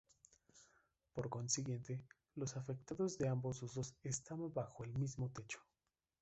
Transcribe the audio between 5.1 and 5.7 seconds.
techo.